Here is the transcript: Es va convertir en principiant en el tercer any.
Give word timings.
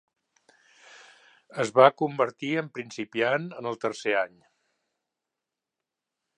Es 1.63 1.73
va 1.75 1.85
convertir 2.03 2.51
en 2.63 2.73
principiant 2.79 3.47
en 3.61 3.69
el 3.73 3.79
tercer 3.87 4.17
any. 4.25 4.35